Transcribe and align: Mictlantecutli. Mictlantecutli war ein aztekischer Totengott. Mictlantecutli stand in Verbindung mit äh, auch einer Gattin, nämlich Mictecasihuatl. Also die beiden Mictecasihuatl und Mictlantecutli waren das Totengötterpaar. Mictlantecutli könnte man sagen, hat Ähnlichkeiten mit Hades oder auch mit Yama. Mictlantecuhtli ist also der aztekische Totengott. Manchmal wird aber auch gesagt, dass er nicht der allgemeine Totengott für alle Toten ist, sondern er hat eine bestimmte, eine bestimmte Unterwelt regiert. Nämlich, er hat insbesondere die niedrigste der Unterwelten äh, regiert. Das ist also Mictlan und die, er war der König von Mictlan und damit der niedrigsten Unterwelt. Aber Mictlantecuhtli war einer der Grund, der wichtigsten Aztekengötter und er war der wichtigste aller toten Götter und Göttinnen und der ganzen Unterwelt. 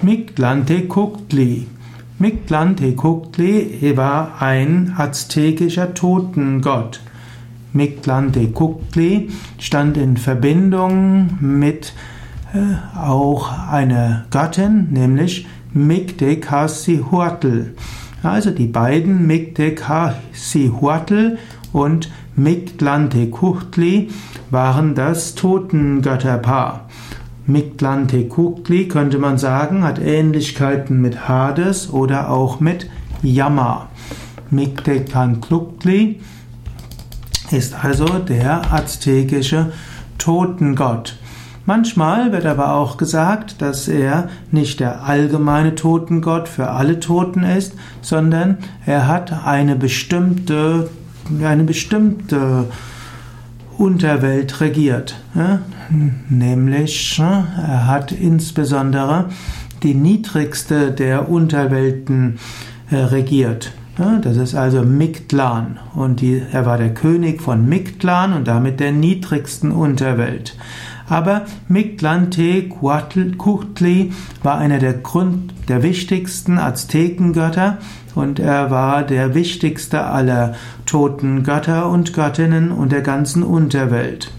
Mictlantecutli. 0.00 1.66
Mictlantecutli 2.20 3.96
war 3.96 4.40
ein 4.40 4.94
aztekischer 4.96 5.92
Totengott. 5.92 7.00
Mictlantecutli 7.72 9.28
stand 9.58 9.96
in 9.96 10.16
Verbindung 10.16 11.30
mit 11.40 11.94
äh, 12.54 12.76
auch 12.96 13.50
einer 13.68 14.26
Gattin, 14.30 14.86
nämlich 14.92 15.48
Mictecasihuatl. 15.74 17.74
Also 18.22 18.52
die 18.52 18.68
beiden 18.68 19.26
Mictecasihuatl 19.26 21.38
und 21.72 22.08
Mictlantecutli 22.36 24.10
waren 24.50 24.94
das 24.94 25.34
Totengötterpaar. 25.34 26.88
Mictlantecutli 27.48 28.88
könnte 28.88 29.18
man 29.18 29.38
sagen, 29.38 29.82
hat 29.82 29.98
Ähnlichkeiten 29.98 31.00
mit 31.00 31.28
Hades 31.28 31.90
oder 31.90 32.28
auch 32.28 32.60
mit 32.60 32.90
Yama. 33.22 33.88
Mictlantecuhtli 34.50 36.20
ist 37.50 37.82
also 37.82 38.06
der 38.06 38.70
aztekische 38.70 39.72
Totengott. 40.18 41.16
Manchmal 41.64 42.32
wird 42.32 42.44
aber 42.44 42.74
auch 42.74 42.98
gesagt, 42.98 43.62
dass 43.62 43.88
er 43.88 44.28
nicht 44.50 44.80
der 44.80 45.04
allgemeine 45.04 45.74
Totengott 45.74 46.48
für 46.48 46.68
alle 46.70 47.00
Toten 47.00 47.44
ist, 47.44 47.72
sondern 48.02 48.58
er 48.84 49.08
hat 49.08 49.46
eine 49.46 49.74
bestimmte, 49.74 50.90
eine 51.42 51.64
bestimmte 51.64 52.66
Unterwelt 53.78 54.60
regiert. 54.60 55.14
Nämlich, 56.28 57.18
er 57.18 57.86
hat 57.86 58.12
insbesondere 58.12 59.30
die 59.82 59.94
niedrigste 59.94 60.90
der 60.90 61.28
Unterwelten 61.28 62.38
äh, 62.90 62.96
regiert. 62.96 63.72
Das 63.98 64.36
ist 64.36 64.54
also 64.54 64.82
Mictlan 64.82 65.80
und 65.92 66.20
die, 66.20 66.40
er 66.52 66.66
war 66.66 66.78
der 66.78 66.94
König 66.94 67.42
von 67.42 67.68
Mictlan 67.68 68.32
und 68.32 68.46
damit 68.46 68.78
der 68.78 68.92
niedrigsten 68.92 69.72
Unterwelt. 69.72 70.56
Aber 71.08 71.46
Mictlantecuhtli 71.66 74.12
war 74.44 74.58
einer 74.58 74.78
der 74.78 74.94
Grund, 74.94 75.52
der 75.66 75.82
wichtigsten 75.82 76.58
Aztekengötter 76.58 77.78
und 78.14 78.38
er 78.38 78.70
war 78.70 79.02
der 79.02 79.34
wichtigste 79.34 80.04
aller 80.04 80.54
toten 80.86 81.42
Götter 81.42 81.90
und 81.90 82.12
Göttinnen 82.12 82.70
und 82.70 82.92
der 82.92 83.02
ganzen 83.02 83.42
Unterwelt. 83.42 84.30